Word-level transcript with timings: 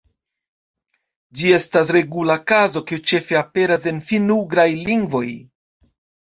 Ĝi 1.41 1.51
estas 1.57 1.91
regula 1.97 2.37
kazo, 2.53 2.83
kiu 2.93 3.03
ĉefe 3.11 3.37
aperas 3.43 3.87
en 3.93 4.01
finn-ugraj 4.09 4.67
lingvoj. 4.91 5.25